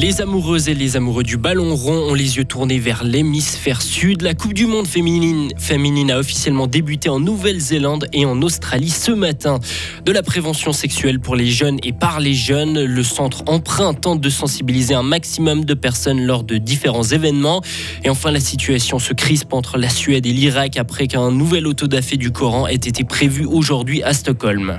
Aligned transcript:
Les 0.00 0.22
amoureuses 0.22 0.70
et 0.70 0.74
les 0.74 0.96
amoureux 0.96 1.24
du 1.24 1.36
ballon 1.36 1.76
rond 1.76 2.08
ont 2.08 2.14
les 2.14 2.38
yeux 2.38 2.46
tournés 2.46 2.78
vers 2.78 3.04
l'hémisphère 3.04 3.82
sud. 3.82 4.22
La 4.22 4.32
Coupe 4.32 4.54
du 4.54 4.64
Monde 4.64 4.86
féminine, 4.86 6.10
a 6.10 6.18
officiellement 6.18 6.66
débuté 6.66 7.10
en 7.10 7.20
Nouvelle-Zélande 7.20 8.06
et 8.14 8.24
en 8.24 8.40
Australie 8.40 8.88
ce 8.88 9.12
matin. 9.12 9.60
De 10.06 10.10
la 10.10 10.22
prévention 10.22 10.72
sexuelle 10.72 11.20
pour 11.20 11.36
les 11.36 11.50
jeunes 11.50 11.78
et 11.82 11.92
par 11.92 12.18
les 12.18 12.32
jeunes, 12.32 12.82
le 12.82 13.02
centre 13.02 13.42
Emprunt 13.46 13.92
tente 13.92 14.22
de 14.22 14.30
sensibiliser 14.30 14.94
un 14.94 15.02
maximum 15.02 15.66
de 15.66 15.74
personnes 15.74 16.24
lors 16.24 16.44
de 16.44 16.56
différents 16.56 17.04
événements. 17.04 17.60
Et 18.02 18.08
enfin, 18.08 18.30
la 18.30 18.40
situation 18.40 18.98
se 18.98 19.12
crispe 19.12 19.52
entre 19.52 19.76
la 19.76 19.90
Suède 19.90 20.24
et 20.24 20.32
l'Irak 20.32 20.78
après 20.78 21.08
qu'un 21.08 21.30
nouvel 21.30 21.66
autodafé 21.66 22.16
du 22.16 22.30
Coran 22.30 22.66
ait 22.66 22.74
été 22.76 23.04
prévu 23.04 23.44
aujourd'hui 23.44 24.02
à 24.02 24.14
Stockholm. 24.14 24.78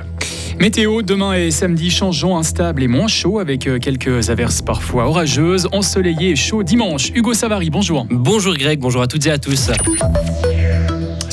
Météo, 0.61 1.01
demain 1.01 1.33
et 1.33 1.49
samedi, 1.49 1.89
changeant 1.89 2.37
instable 2.37 2.83
et 2.83 2.87
moins 2.87 3.07
chaud 3.07 3.39
avec 3.39 3.65
euh, 3.65 3.79
quelques 3.79 4.29
averses 4.29 4.61
parfois 4.61 5.07
orageuses, 5.07 5.67
ensoleillé 5.71 6.29
et 6.29 6.35
chaud 6.35 6.61
dimanche. 6.61 7.09
Hugo 7.15 7.33
Savary, 7.33 7.71
bonjour. 7.71 8.05
Bonjour 8.11 8.53
Greg, 8.53 8.79
bonjour 8.79 9.01
à 9.01 9.07
toutes 9.07 9.25
et 9.25 9.31
à 9.31 9.39
tous. 9.39 9.71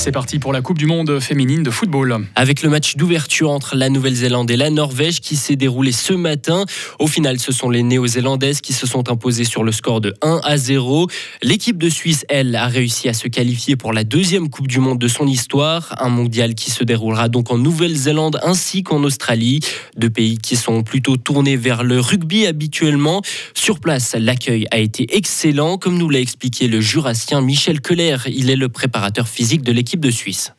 C'est 0.09 0.13
parti 0.13 0.39
pour 0.39 0.55
la 0.55 0.63
Coupe 0.63 0.79
du 0.79 0.87
Monde 0.87 1.21
féminine 1.21 1.63
de 1.63 1.71
football. 1.71 2.25
Avec 2.35 2.63
le 2.63 2.71
match 2.71 2.97
d'ouverture 2.97 3.51
entre 3.51 3.77
la 3.77 3.91
Nouvelle-Zélande 3.91 4.51
et 4.51 4.57
la 4.57 4.71
Norvège 4.71 5.21
qui 5.21 5.37
s'est 5.37 5.55
déroulé 5.55 5.93
ce 5.93 6.15
matin. 6.15 6.65
Au 6.99 7.07
final, 7.07 7.39
ce 7.39 7.53
sont 7.53 7.69
les 7.69 7.83
Néo-Zélandaises 7.83 8.63
qui 8.63 8.73
se 8.73 8.87
sont 8.87 9.11
imposées 9.11 9.45
sur 9.45 9.65
le 9.65 9.71
score 9.71 10.01
de 10.01 10.15
1 10.23 10.41
à 10.45 10.57
0. 10.57 11.09
L'équipe 11.43 11.77
de 11.77 11.91
Suisse, 11.91 12.25
elle, 12.31 12.57
a 12.57 12.69
réussi 12.69 13.11
à 13.11 13.13
se 13.13 13.29
qualifier 13.29 13.77
pour 13.77 13.93
la 13.93 14.03
deuxième 14.03 14.49
Coupe 14.49 14.67
du 14.67 14.79
Monde 14.79 14.99
de 14.99 15.09
son 15.09 15.27
histoire. 15.27 15.95
Un 15.99 16.09
mondial 16.09 16.55
qui 16.55 16.71
se 16.71 16.85
déroulera 16.85 17.29
donc 17.29 17.51
en 17.51 17.59
Nouvelle-Zélande 17.59 18.41
ainsi 18.43 18.85
qu'en 18.85 19.05
Australie. 19.05 19.61
Deux 19.99 20.09
pays 20.09 20.39
qui 20.39 20.57
sont 20.57 20.85
plutôt 20.85 21.19
tournés 21.19 21.59
vers 21.59 21.85
le 21.85 22.01
rugby 22.01 22.47
habituellement. 22.47 23.21
Sur 23.53 23.79
place, 23.79 24.17
l'accueil 24.19 24.67
a 24.71 24.79
été 24.79 25.15
excellent, 25.15 25.77
comme 25.77 25.99
nous 25.99 26.09
l'a 26.09 26.21
expliqué 26.21 26.67
le 26.67 26.81
jurassien 26.81 27.43
Michel 27.43 27.83
Keller. 27.83 28.17
Il 28.27 28.49
est 28.49 28.57
le 28.57 28.71
préparateur 28.71 29.29
physique 29.29 29.61
de 29.61 29.73
l'équipe 29.73 29.98
de 30.01 30.11
Suisse 30.11 30.53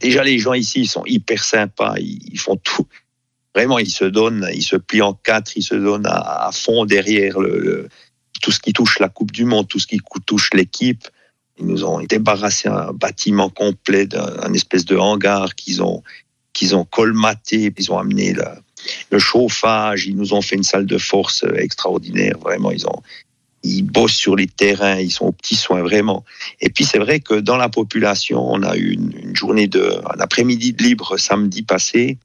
Déjà, 0.00 0.24
les 0.24 0.38
gens 0.38 0.54
ici, 0.54 0.80
ils 0.80 0.88
sont 0.88 1.04
hyper 1.06 1.42
sympas, 1.42 1.94
ils, 1.98 2.38
font 2.38 2.56
tout. 2.56 2.86
Vraiment, 3.54 3.78
ils 3.78 3.90
se 3.90 4.04
donnent, 4.04 4.48
ils 4.54 4.62
se 4.62 4.76
plient 4.76 5.02
en 5.02 5.14
quatre, 5.14 5.56
ils 5.56 5.62
se 5.62 5.74
donnent 5.74 6.06
à, 6.06 6.50
fond 6.52 6.84
derrière 6.84 7.36
tout 8.42 8.52
ce 8.52 8.60
qui 8.60 8.72
touche 8.72 8.98
la 8.98 9.08
Coupe 9.08 9.32
du 9.32 9.44
Monde, 9.44 9.68
tout 9.68 9.78
ce 9.78 9.86
qui 9.86 10.00
touche 10.26 10.50
l'équipe. 10.54 11.08
Ils 11.58 11.66
nous 11.66 11.84
ont 11.84 12.00
débarrassé 12.02 12.68
un 12.68 12.92
bâtiment 12.92 13.48
complet 13.48 14.06
d'un 14.06 14.52
espèce 14.52 14.84
de 14.84 14.96
hangar 14.96 15.54
qu'ils 15.54 15.82
ont, 15.82 16.02
qu'ils 16.52 16.76
ont 16.76 16.84
colmaté, 16.84 17.72
ils 17.76 17.92
ont 17.92 17.98
amené 17.98 18.34
le 19.10 19.18
chauffage, 19.18 20.06
ils 20.06 20.16
nous 20.16 20.34
ont 20.34 20.42
fait 20.42 20.56
une 20.56 20.62
salle 20.62 20.86
de 20.86 20.98
force 20.98 21.44
extraordinaire. 21.56 22.38
Vraiment, 22.38 22.70
ils 22.70 22.86
ont, 22.86 23.02
ils 23.66 23.82
bossent 23.82 24.14
sur 24.14 24.36
les 24.36 24.46
terrains, 24.46 24.98
ils 24.98 25.10
sont 25.10 25.26
aux 25.26 25.32
petits 25.32 25.56
soins 25.56 25.82
vraiment. 25.82 26.24
Et 26.60 26.70
puis 26.70 26.84
c'est 26.84 26.98
vrai 26.98 27.20
que 27.20 27.34
dans 27.34 27.56
la 27.56 27.68
population, 27.68 28.44
on 28.48 28.62
a 28.62 28.76
eu 28.76 28.92
une, 28.92 29.34
journée 29.34 29.66
de, 29.66 30.00
un 30.04 30.20
après-midi 30.20 30.72
de 30.72 30.82
libre 30.82 31.16
samedi 31.16 31.62
passé. 31.62 32.18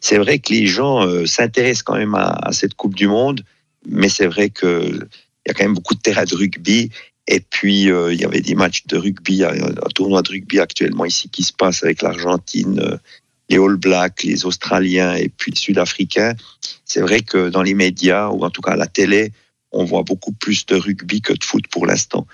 C'est 0.00 0.18
vrai 0.18 0.38
que 0.38 0.52
les 0.52 0.66
gens 0.66 1.06
euh, 1.06 1.26
s'intéressent 1.26 1.82
quand 1.82 1.96
même 1.96 2.14
à, 2.14 2.50
cette 2.52 2.74
Coupe 2.74 2.94
du 2.94 3.08
Monde, 3.08 3.44
mais 3.86 4.08
c'est 4.08 4.26
vrai 4.26 4.50
qu'il 4.50 5.06
y 5.46 5.50
a 5.50 5.54
quand 5.54 5.64
même 5.64 5.74
beaucoup 5.74 5.94
de 5.94 6.00
terrains 6.00 6.24
de 6.24 6.34
rugby. 6.34 6.90
Et 7.28 7.40
puis 7.40 7.90
euh, 7.90 8.12
il 8.12 8.20
y 8.20 8.24
avait 8.24 8.40
des 8.40 8.54
matchs 8.54 8.86
de 8.86 8.96
rugby, 8.96 9.44
un, 9.44 9.54
tournoi 9.94 10.22
de 10.22 10.30
rugby 10.30 10.58
actuellement 10.58 11.04
ici 11.04 11.28
qui 11.28 11.42
se 11.42 11.52
passe 11.52 11.84
avec 11.84 12.02
l'Argentine. 12.02 12.80
Euh, 12.80 12.96
les 13.50 13.58
All 13.58 13.76
Blacks, 13.76 14.22
les 14.22 14.46
Australiens 14.46 15.14
et 15.16 15.28
puis 15.28 15.50
les 15.50 15.58
Sud-Africains. 15.58 16.34
C'est 16.84 17.00
vrai 17.00 17.20
que 17.20 17.48
dans 17.48 17.62
les 17.62 17.74
médias, 17.74 18.28
ou 18.28 18.44
en 18.44 18.50
tout 18.50 18.62
cas 18.62 18.72
à 18.72 18.76
la 18.76 18.86
télé, 18.86 19.32
on 19.72 19.84
voit 19.84 20.02
beaucoup 20.02 20.32
plus 20.32 20.66
de 20.66 20.76
rugby 20.76 21.20
que 21.20 21.32
de 21.32 21.44
foot 21.44 21.66
pour 21.68 21.86
l'instant. 21.86 22.26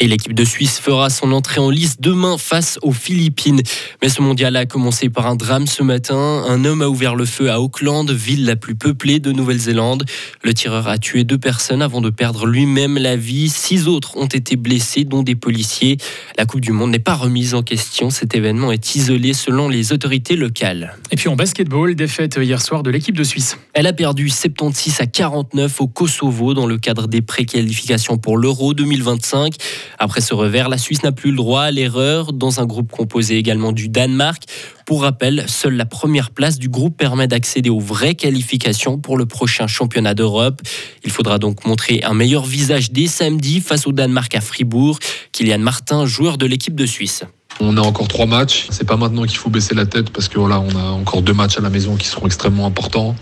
Et 0.00 0.08
l'équipe 0.08 0.34
de 0.34 0.44
Suisse 0.44 0.80
fera 0.80 1.08
son 1.08 1.30
entrée 1.30 1.60
en 1.60 1.70
lice 1.70 2.00
demain 2.00 2.36
face 2.36 2.80
aux 2.82 2.90
Philippines. 2.90 3.62
Mais 4.02 4.08
ce 4.08 4.22
mondial 4.22 4.56
a 4.56 4.66
commencé 4.66 5.08
par 5.08 5.28
un 5.28 5.36
drame 5.36 5.68
ce 5.68 5.84
matin. 5.84 6.42
Un 6.48 6.64
homme 6.64 6.82
a 6.82 6.88
ouvert 6.88 7.14
le 7.14 7.24
feu 7.24 7.48
à 7.48 7.60
Auckland, 7.60 8.10
ville 8.10 8.44
la 8.44 8.56
plus 8.56 8.74
peuplée 8.74 9.20
de 9.20 9.30
Nouvelle-Zélande. 9.30 10.04
Le 10.42 10.52
tireur 10.52 10.88
a 10.88 10.98
tué 10.98 11.22
deux 11.22 11.38
personnes 11.38 11.80
avant 11.80 12.00
de 12.00 12.10
perdre 12.10 12.44
lui-même 12.44 12.98
la 12.98 13.14
vie. 13.14 13.48
Six 13.48 13.86
autres 13.86 14.16
ont 14.16 14.26
été 14.26 14.56
blessés, 14.56 15.04
dont 15.04 15.22
des 15.22 15.36
policiers. 15.36 15.98
La 16.36 16.44
Coupe 16.44 16.60
du 16.60 16.72
Monde 16.72 16.90
n'est 16.90 16.98
pas 16.98 17.14
remise 17.14 17.54
en 17.54 17.62
question. 17.62 18.10
Cet 18.10 18.34
événement 18.34 18.72
est 18.72 18.96
isolé 18.96 19.32
selon 19.32 19.68
les 19.68 19.92
autorités 19.92 20.34
locales. 20.34 20.96
Et 21.12 21.16
puis 21.16 21.28
en 21.28 21.36
basketball, 21.36 21.94
défaite 21.94 22.36
hier 22.42 22.60
soir 22.60 22.82
de 22.82 22.90
l'équipe 22.90 23.16
de 23.16 23.22
Suisse. 23.22 23.58
Elle 23.74 23.86
a 23.86 23.92
perdu 23.92 24.28
76 24.28 25.00
à 25.00 25.06
49 25.06 25.80
au 25.80 25.86
Kosovo 25.86 26.52
dans 26.52 26.66
le 26.66 26.78
cadre 26.78 27.06
des 27.06 27.22
préqualifications 27.22 28.18
pour 28.18 28.38
l'Euro 28.38 28.74
2025. 28.74 29.54
Après 29.98 30.20
ce 30.20 30.34
revers, 30.34 30.68
la 30.68 30.78
Suisse 30.78 31.02
n'a 31.02 31.12
plus 31.12 31.30
le 31.30 31.36
droit 31.36 31.62
à 31.62 31.70
l'erreur 31.70 32.32
dans 32.32 32.60
un 32.60 32.66
groupe 32.66 32.90
composé 32.90 33.36
également 33.36 33.72
du 33.72 33.88
Danemark. 33.88 34.44
Pour 34.86 35.02
rappel, 35.02 35.44
seule 35.48 35.74
la 35.74 35.86
première 35.86 36.30
place 36.30 36.58
du 36.58 36.68
groupe 36.68 36.96
permet 36.96 37.26
d'accéder 37.26 37.70
aux 37.70 37.80
vraies 37.80 38.14
qualifications 38.14 38.98
pour 38.98 39.16
le 39.16 39.26
prochain 39.26 39.66
championnat 39.66 40.14
d'Europe. 40.14 40.60
Il 41.04 41.10
faudra 41.10 41.38
donc 41.38 41.64
montrer 41.64 42.02
un 42.04 42.14
meilleur 42.14 42.44
visage 42.44 42.90
dès 42.90 43.06
samedi 43.06 43.60
face 43.60 43.86
au 43.86 43.92
Danemark 43.92 44.34
à 44.34 44.40
Fribourg. 44.40 44.98
Kylian 45.32 45.58
Martin, 45.58 46.06
joueur 46.06 46.38
de 46.38 46.46
l'équipe 46.46 46.74
de 46.74 46.86
Suisse. 46.86 47.24
On 47.60 47.76
a 47.76 47.80
encore 47.80 48.08
trois 48.08 48.26
matchs. 48.26 48.66
C'est 48.70 48.86
pas 48.86 48.96
maintenant 48.96 49.24
qu'il 49.24 49.38
faut 49.38 49.50
baisser 49.50 49.74
la 49.74 49.86
tête 49.86 50.10
parce 50.10 50.28
que 50.28 50.38
voilà, 50.38 50.60
on 50.60 50.76
a 50.76 50.90
encore 50.90 51.22
deux 51.22 51.32
matchs 51.32 51.56
à 51.56 51.60
la 51.60 51.70
maison 51.70 51.96
qui 51.96 52.08
seront 52.08 52.26
extrêmement 52.26 52.66
importants 52.66 53.14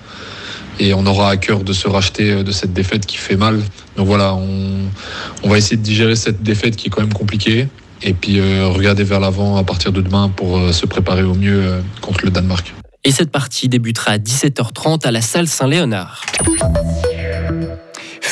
et 0.79 0.95
on 0.95 1.07
aura 1.07 1.31
à 1.31 1.37
cœur 1.37 1.65
de 1.65 1.73
se 1.73 1.89
racheter 1.89 2.33
euh, 2.33 2.43
de 2.43 2.53
cette 2.53 2.73
défaite 2.73 3.07
qui 3.07 3.17
fait 3.17 3.37
mal. 3.37 3.63
Donc 3.97 4.07
voilà, 4.07 4.35
on, 4.35 5.49
va 5.49 5.59
essayer 5.59 5.77
de 5.77 5.83
digérer 5.83 6.17
cette 6.17 6.43
défaite 6.43 6.77
qui 6.77 6.89
est 6.89 6.91
quand 6.91 7.03
même 7.03 7.13
compliquée 7.13 7.69
et 8.03 8.15
puis 8.15 8.41
euh, 8.41 8.69
regarder 8.69 9.05
vers 9.05 9.21
l'avant 9.21 9.57
à 9.57 9.65
partir 9.65 9.93
de 9.93 10.01
demain 10.01 10.29
pour 10.29 10.59
euh, 10.59 10.73
se 10.73 10.87
préparer 10.87 11.23
au 11.23 11.35
mieux 11.35 11.83
contre 12.01 12.25
le 12.25 12.31
Danemark. 12.31 12.75
Et 13.05 13.11
cette 13.11 13.31
partie 13.31 13.69
débutera 13.69 14.13
à 14.13 14.19
17h30 14.19 15.07
à 15.07 15.11
la 15.11 15.21
salle 15.21 15.49
Saint-Léonard 15.49 16.25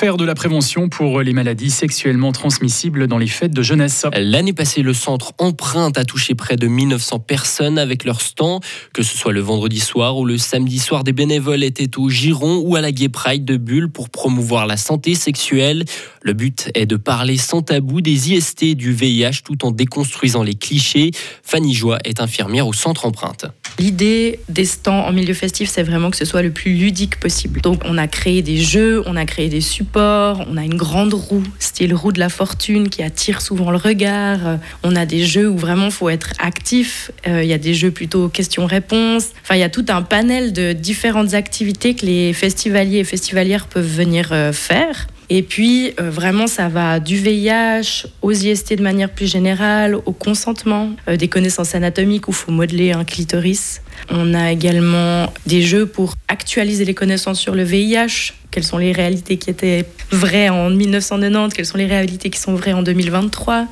faire 0.00 0.16
de 0.16 0.25
la 0.25 0.34
prévention 0.34 0.88
pour 0.88 1.21
les 1.21 1.34
maladies 1.34 1.69
sexuellement 1.69 2.33
transmissibles 2.33 3.06
dans 3.06 3.19
les 3.19 3.27
fêtes 3.27 3.53
de 3.53 3.61
jeunesse. 3.61 4.06
L'année 4.16 4.55
passée, 4.55 4.81
le 4.81 4.94
centre 4.94 5.34
Empreinte 5.37 5.99
a 5.99 6.06
touché 6.06 6.34
près 6.34 6.56
de 6.56 6.69
1900 6.69 7.19
personnes 7.19 7.78
avec 7.78 8.05
leur 8.05 8.22
stand. 8.22 8.62
Que 8.94 9.03
ce 9.03 9.15
soit 9.15 9.34
le 9.34 9.41
vendredi 9.41 9.78
soir 9.78 10.16
ou 10.16 10.25
le 10.25 10.39
samedi 10.39 10.78
soir, 10.78 11.05
des 11.05 11.12
bénévoles 11.12 11.62
étaient 11.62 11.99
au 11.99 12.09
Giron 12.09 12.62
ou 12.65 12.77
à 12.77 12.81
la 12.81 12.93
Gay 12.93 13.10
Pride 13.10 13.44
de 13.44 13.59
Bulle 13.59 13.91
pour 13.91 14.09
promouvoir 14.09 14.66
la 14.66 14.78
santé 14.78 15.15
sexuelle. 15.15 15.84
Le 16.22 16.33
but 16.33 16.71
est 16.75 16.87
de 16.87 16.97
parler 16.97 17.37
sans 17.37 17.60
tabou 17.60 18.00
des 18.00 18.33
IST 18.33 18.62
et 18.62 18.75
du 18.75 18.94
VIH 18.94 19.43
tout 19.44 19.66
en 19.66 19.71
déconstruisant 19.71 20.43
les 20.43 20.55
clichés. 20.55 21.10
Fanny 21.43 21.75
Joie 21.75 21.99
est 22.05 22.22
infirmière 22.22 22.66
au 22.66 22.72
centre 22.72 23.05
Empreinte. 23.05 23.44
L'idée 23.80 24.41
des 24.50 24.66
stands 24.66 25.06
en 25.06 25.10
milieu 25.10 25.32
festif, 25.32 25.70
c'est 25.70 25.82
vraiment 25.82 26.10
que 26.10 26.18
ce 26.18 26.26
soit 26.26 26.42
le 26.42 26.50
plus 26.50 26.74
ludique 26.74 27.18
possible. 27.18 27.62
Donc 27.62 27.80
on 27.86 27.96
a 27.96 28.08
créé 28.08 28.42
des 28.42 28.58
jeux, 28.58 29.02
on 29.06 29.16
a 29.16 29.24
créé 29.24 29.48
des 29.48 29.62
supports, 29.62 30.44
on 30.50 30.58
a 30.58 30.64
une 30.64 30.74
grande 30.74 31.14
roue, 31.14 31.44
style 31.58 31.94
roue 31.94 32.12
de 32.12 32.18
la 32.18 32.28
fortune 32.28 32.91
qui 32.91 33.02
attire 33.02 33.41
souvent 33.41 33.70
le 33.70 33.78
regard. 33.78 34.58
On 34.82 34.94
a 34.96 35.06
des 35.06 35.24
jeux 35.24 35.48
où 35.48 35.56
vraiment 35.56 35.91
faut 35.91 36.10
être 36.10 36.34
actif. 36.38 37.10
Euh, 37.26 37.42
il 37.42 37.48
y 37.48 37.54
a 37.54 37.58
des 37.58 37.72
jeux 37.72 37.91
plutôt 37.91 38.28
questions-réponses. 38.28 39.28
Enfin, 39.42 39.54
il 39.54 39.60
y 39.60 39.64
a 39.64 39.70
tout 39.70 39.86
un 39.88 40.02
panel 40.02 40.52
de 40.52 40.74
différentes 40.74 41.32
activités 41.32 41.94
que 41.94 42.04
les 42.04 42.34
festivaliers 42.34 42.98
et 42.98 43.04
festivalières 43.04 43.66
peuvent 43.66 43.91
venir 43.91 44.28
euh, 44.32 44.52
faire. 44.52 45.06
Et 45.32 45.42
puis, 45.42 45.92
euh, 46.00 46.10
vraiment, 46.10 46.48
ça 46.48 46.68
va 46.68 46.98
du 46.98 47.16
VIH 47.16 48.06
aux 48.20 48.32
IST 48.32 48.74
de 48.74 48.82
manière 48.82 49.08
plus 49.08 49.30
générale, 49.30 49.94
au 49.94 50.12
consentement, 50.12 50.91
euh, 51.08 51.16
des 51.16 51.28
connaissances 51.28 51.76
anatomiques 51.76 52.26
où 52.26 52.32
il 52.32 52.36
faut 52.36 52.50
modeler 52.50 52.91
un 52.91 53.04
clitoris. 53.04 53.80
On 54.10 54.34
a 54.34 54.50
également 54.50 55.32
des 55.47 55.62
jeux 55.62 55.86
pour 55.86 56.15
actualiser 56.27 56.84
les 56.84 56.94
connaissances 56.94 57.38
sur 57.38 57.54
le 57.54 57.62
VIH, 57.62 58.32
quelles 58.50 58.65
sont 58.65 58.78
les 58.78 58.91
réalités 58.91 59.36
qui 59.36 59.50
étaient 59.50 59.84
vraies 60.10 60.48
en 60.48 60.68
1990, 60.68 61.54
quelles 61.54 61.65
sont 61.65 61.78
les 61.78 61.86
réalités 61.86 62.28
qui 62.28 62.41
sont 62.41 62.56
vraies 62.56 62.72
en 62.72 62.83
2023. 62.83 63.68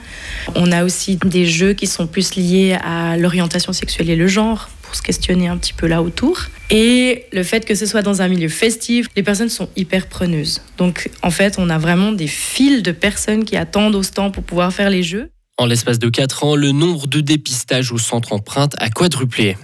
On 0.54 0.70
a 0.70 0.84
aussi 0.84 1.16
des 1.16 1.44
jeux 1.44 1.72
qui 1.72 1.88
sont 1.88 2.06
plus 2.06 2.36
liés 2.36 2.76
à 2.84 3.16
l'orientation 3.16 3.72
sexuelle 3.72 4.10
et 4.10 4.16
le 4.16 4.28
genre, 4.28 4.68
pour 4.88 4.96
se 4.96 5.02
questionner 5.02 5.48
un 5.48 5.58
petit 5.58 5.74
peu 5.74 5.86
là 5.86 6.02
autour. 6.02 6.40
Et 6.70 7.26
le 7.32 7.42
fait 7.42 7.64
que 7.64 7.74
ce 7.74 7.84
soit 7.84 8.02
dans 8.02 8.22
un 8.22 8.28
milieu 8.28 8.48
festif, 8.48 9.06
les 9.14 9.22
personnes 9.22 9.50
sont 9.50 9.68
hyper 9.76 10.06
preneuses. 10.06 10.62
Donc 10.78 11.10
en 11.22 11.30
fait, 11.30 11.56
on 11.58 11.68
a 11.68 11.78
vraiment 11.78 12.12
des 12.12 12.26
files 12.26 12.82
de 12.82 12.92
personnes 12.92 13.44
qui 13.44 13.56
attendent 13.56 13.94
au 13.94 14.02
stand 14.02 14.32
pour 14.32 14.42
pouvoir 14.42 14.72
faire 14.72 14.90
les 14.90 15.02
jeux. 15.02 15.30
En 15.58 15.66
l'espace 15.66 15.98
de 15.98 16.08
4 16.08 16.44
ans, 16.44 16.56
le 16.56 16.72
nombre 16.72 17.06
de 17.06 17.20
dépistages 17.20 17.92
au 17.92 17.98
centre 17.98 18.32
empreinte 18.32 18.74
a 18.78 18.88
quadruplé. 18.88 19.56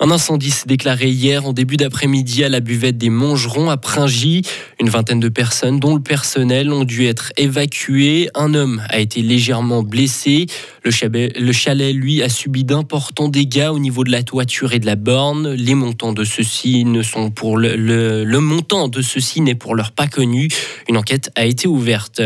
Un 0.00 0.10
incendie 0.10 0.50
s'est 0.50 0.66
déclaré 0.66 1.08
hier 1.08 1.46
en 1.46 1.52
début 1.52 1.76
d'après-midi 1.76 2.44
à 2.44 2.48
la 2.48 2.60
buvette 2.60 2.96
des 2.96 3.10
Mongerons 3.10 3.70
à 3.70 3.76
Pringy. 3.76 4.42
Une 4.80 4.88
vingtaine 4.88 5.20
de 5.20 5.28
personnes, 5.28 5.78
dont 5.78 5.94
le 5.94 6.02
personnel, 6.02 6.72
ont 6.72 6.84
dû 6.84 7.06
être 7.06 7.32
évacuées. 7.36 8.30
Un 8.34 8.54
homme 8.54 8.82
a 8.88 8.98
été 8.98 9.22
légèrement 9.22 9.82
blessé. 9.82 10.46
Le 10.84 10.90
chalet, 10.90 11.38
le 11.38 11.52
chalet 11.52 11.94
lui, 11.94 12.22
a 12.22 12.28
subi 12.28 12.64
d'importants 12.64 13.28
dégâts 13.28 13.68
au 13.70 13.78
niveau 13.78 14.04
de 14.04 14.10
la 14.10 14.22
toiture 14.22 14.72
et 14.72 14.78
de 14.78 14.86
la 14.86 14.96
borne. 14.96 15.52
Les 15.52 15.74
montants 15.74 16.12
de 16.12 16.24
ceux-ci 16.24 16.84
ne 16.84 17.02
sont 17.02 17.30
pour 17.30 17.58
le 17.58 18.38
montant 18.38 18.88
de 18.88 19.02
ceux-ci 19.02 19.40
n'est 19.40 19.54
pour 19.54 19.74
l'heure 19.74 19.92
pas 19.92 20.06
connu. 20.06 20.48
Une 20.88 20.96
enquête 20.96 21.30
a 21.36 21.44
été 21.44 21.68
ouverte. 21.68 22.22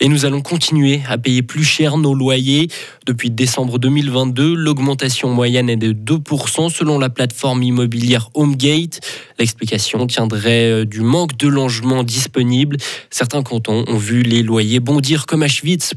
Et 0.00 0.08
nous 0.08 0.24
allons 0.24 0.40
continuer 0.40 1.00
à 1.08 1.18
payer 1.18 1.42
plus 1.42 1.64
cher 1.64 1.96
nos 1.96 2.14
loyers. 2.14 2.68
Depuis 3.06 3.30
décembre 3.30 3.78
2022, 3.78 4.54
l'augmentation 4.54 5.28
moyenne 5.30 5.68
est 5.68 5.76
de 5.76 5.92
2% 5.92 6.70
selon 6.70 6.98
la 6.98 7.10
plateforme 7.10 7.62
immobilière 7.62 8.30
Homegate. 8.34 9.00
L'explication 9.38 10.06
tiendrait 10.06 10.70
euh, 10.70 10.84
du 10.84 11.00
manque 11.00 11.36
de 11.36 11.48
logements 11.48 12.04
disponibles. 12.04 12.76
Certains 13.10 13.42
cantons 13.42 13.84
ont 13.88 13.96
vu 13.96 14.22
les 14.22 14.42
loyers 14.42 14.80
bondir 14.80 15.26
comme 15.26 15.42
à 15.42 15.48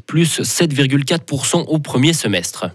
plus 0.07 0.39
7,4% 0.39 1.65
au 1.68 1.80
premier 1.80 2.13
semestre. 2.13 2.71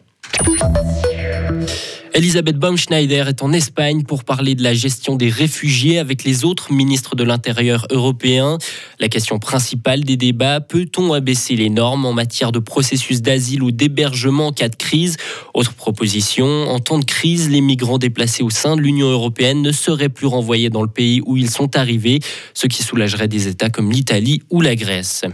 Elisabeth 2.16 2.56
Baumschneider 2.56 3.24
est 3.28 3.42
en 3.42 3.52
Espagne 3.52 4.02
pour 4.02 4.24
parler 4.24 4.54
de 4.54 4.62
la 4.62 4.72
gestion 4.72 5.16
des 5.16 5.28
réfugiés 5.28 5.98
avec 5.98 6.24
les 6.24 6.46
autres 6.46 6.72
ministres 6.72 7.14
de 7.14 7.22
l'Intérieur 7.22 7.86
européens. 7.90 8.56
La 8.98 9.10
question 9.10 9.38
principale 9.38 10.02
des 10.02 10.16
débats, 10.16 10.62
peut-on 10.62 11.12
abaisser 11.12 11.56
les 11.56 11.68
normes 11.68 12.06
en 12.06 12.14
matière 12.14 12.52
de 12.52 12.58
processus 12.58 13.20
d'asile 13.20 13.62
ou 13.62 13.70
d'hébergement 13.70 14.46
en 14.46 14.52
cas 14.52 14.70
de 14.70 14.76
crise? 14.76 15.18
Autre 15.52 15.74
proposition, 15.74 16.46
en 16.46 16.78
temps 16.78 16.98
de 16.98 17.04
crise, 17.04 17.50
les 17.50 17.60
migrants 17.60 17.98
déplacés 17.98 18.42
au 18.42 18.48
sein 18.48 18.76
de 18.76 18.80
l'Union 18.80 19.10
européenne 19.10 19.60
ne 19.60 19.70
seraient 19.70 20.08
plus 20.08 20.26
renvoyés 20.26 20.70
dans 20.70 20.80
le 20.80 20.88
pays 20.88 21.20
où 21.26 21.36
ils 21.36 21.50
sont 21.50 21.76
arrivés, 21.76 22.20
ce 22.54 22.66
qui 22.66 22.82
soulagerait 22.82 23.28
des 23.28 23.46
États 23.46 23.68
comme 23.68 23.92
l'Italie 23.92 24.42
ou 24.48 24.62
la 24.62 24.74
Grèce. 24.74 25.26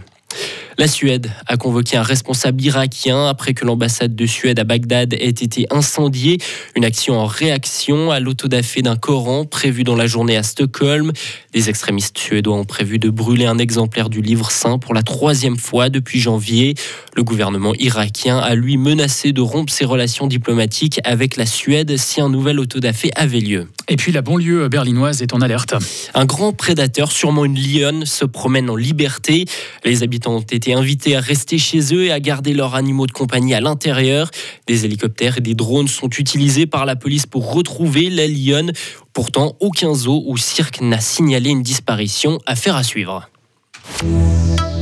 La 0.77 0.87
Suède 0.87 1.31
a 1.45 1.55
convoqué 1.55 1.97
un 1.97 2.01
responsable 2.01 2.61
irakien 2.63 3.27
après 3.27 3.53
que 3.53 3.63
l'ambassade 3.63 4.15
de 4.15 4.25
Suède 4.25 4.57
à 4.59 4.63
Bagdad 4.63 5.13
ait 5.13 5.29
été 5.29 5.67
incendiée. 5.69 6.39
Une 6.75 6.83
action 6.83 7.19
en 7.19 7.27
réaction 7.27 8.09
à 8.09 8.19
l'autodafé 8.19 8.81
d'un 8.81 8.95
Coran 8.95 9.45
prévu 9.45 9.83
dans 9.83 9.95
la 9.95 10.07
journée 10.07 10.35
à 10.35 10.41
Stockholm. 10.41 11.11
Des 11.53 11.69
extrémistes 11.69 12.17
suédois 12.17 12.55
ont 12.55 12.65
prévu 12.65 12.97
de 12.97 13.11
brûler 13.11 13.45
un 13.45 13.59
exemplaire 13.59 14.09
du 14.09 14.21
livre 14.21 14.49
saint 14.49 14.79
pour 14.79 14.95
la 14.95 15.03
troisième 15.03 15.57
fois 15.57 15.89
depuis 15.89 16.19
janvier. 16.19 16.73
Le 17.15 17.23
gouvernement 17.23 17.73
irakien 17.75 18.39
a 18.39 18.55
lui 18.55 18.77
menacé 18.77 19.31
de 19.31 19.41
rompre 19.41 19.71
ses 19.71 19.85
relations 19.85 20.25
diplomatiques 20.25 20.99
avec 21.03 21.37
la 21.37 21.45
Suède 21.45 21.97
si 21.97 22.19
un 22.19 22.29
nouvel 22.29 22.59
autodafé 22.59 23.11
avait 23.15 23.41
lieu. 23.41 23.67
Et 23.89 23.95
puis 23.95 24.11
la 24.11 24.21
banlieue 24.21 24.69
berlinoise 24.69 25.21
est 25.21 25.33
en 25.33 25.41
alerte. 25.41 25.75
Un 26.13 26.25
grand 26.25 26.53
prédateur, 26.53 27.11
sûrement 27.11 27.45
une 27.45 27.59
lionne, 27.59 28.05
se 28.05 28.25
promène 28.25 28.69
en 28.69 28.75
liberté. 28.75 29.45
Les 29.83 30.03
habitants 30.03 30.37
ont 30.37 30.39
été 30.39 30.62
invités 30.71 31.17
à 31.17 31.19
rester 31.19 31.57
chez 31.57 31.93
eux 31.93 32.05
et 32.05 32.11
à 32.13 32.21
garder 32.21 32.53
leurs 32.53 32.75
animaux 32.75 33.07
de 33.07 33.11
compagnie 33.11 33.53
à 33.53 33.59
l'intérieur. 33.59 34.31
Des 34.67 34.85
hélicoptères 34.85 35.39
et 35.39 35.41
des 35.41 35.55
drones 35.55 35.89
sont 35.89 36.09
utilisés 36.09 36.65
par 36.65 36.85
la 36.85 36.95
police 36.95 37.25
pour 37.25 37.51
retrouver 37.53 38.09
la 38.09 38.27
lionne. 38.27 38.71
Pourtant, 39.11 39.57
aucun 39.59 39.93
zoo 39.93 40.23
ou 40.25 40.37
cirque 40.37 40.79
n'a 40.79 41.01
signalé 41.01 41.49
une 41.49 41.63
disparition. 41.63 42.39
Affaire 42.45 42.77
à 42.77 42.83
suivre. 42.83 43.29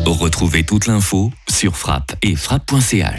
Retrouvez 0.05 0.63
toute 0.63 0.85
l'info 0.85 1.31
sur 1.49 1.75
frappe 1.75 2.15
et 2.21 2.35
frappe.ch. 2.35 3.07